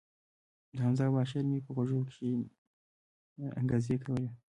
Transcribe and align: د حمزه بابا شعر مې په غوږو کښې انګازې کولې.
د 0.75 0.77
حمزه 0.85 1.05
بابا 1.07 1.21
شعر 1.29 1.45
مې 1.51 1.59
په 1.65 1.71
غوږو 1.75 2.07
کښې 2.09 2.27
انګازې 3.59 3.95
کولې. 4.05 4.29